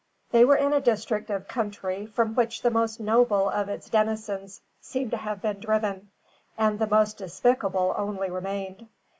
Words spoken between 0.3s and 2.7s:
They were in a district of country from which